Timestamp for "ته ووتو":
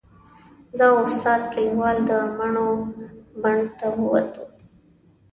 3.77-4.43